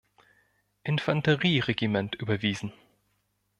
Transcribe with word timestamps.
Infanterieregiment 0.81 2.15
überwiesen. 2.15 2.73